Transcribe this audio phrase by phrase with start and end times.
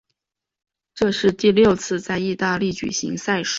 [0.95, 3.49] 这是第六次在意大利举行赛事。